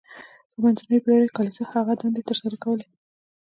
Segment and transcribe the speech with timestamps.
[0.51, 2.85] په منځنیو پیړیو کې کلیسا هغه دندې تر سره کولې.